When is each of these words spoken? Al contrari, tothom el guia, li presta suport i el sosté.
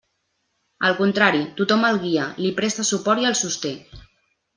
Al 0.87 0.95
contrari, 1.01 1.41
tothom 1.59 1.85
el 1.89 1.99
guia, 2.05 2.23
li 2.45 2.53
presta 2.61 2.87
suport 2.93 3.23
i 3.25 3.29
el 3.33 3.37
sosté. 3.41 3.75